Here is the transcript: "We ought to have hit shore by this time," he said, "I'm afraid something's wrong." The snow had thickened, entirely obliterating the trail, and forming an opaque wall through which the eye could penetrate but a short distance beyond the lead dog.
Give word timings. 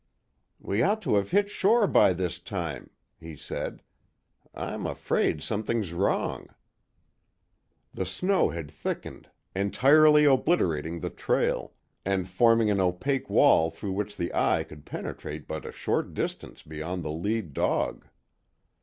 "We 0.59 0.81
ought 0.81 0.99
to 1.03 1.13
have 1.13 1.29
hit 1.29 1.47
shore 1.51 1.85
by 1.85 2.13
this 2.13 2.39
time," 2.39 2.89
he 3.19 3.35
said, 3.35 3.83
"I'm 4.51 4.87
afraid 4.87 5.43
something's 5.43 5.93
wrong." 5.93 6.47
The 7.93 8.07
snow 8.07 8.49
had 8.49 8.71
thickened, 8.71 9.29
entirely 9.55 10.25
obliterating 10.25 11.01
the 11.01 11.11
trail, 11.11 11.73
and 12.03 12.27
forming 12.27 12.71
an 12.71 12.79
opaque 12.79 13.29
wall 13.29 13.69
through 13.69 13.91
which 13.91 14.17
the 14.17 14.33
eye 14.33 14.63
could 14.63 14.87
penetrate 14.87 15.47
but 15.47 15.67
a 15.67 15.71
short 15.71 16.15
distance 16.15 16.63
beyond 16.63 17.03
the 17.03 17.11
lead 17.11 17.53
dog. 17.53 18.07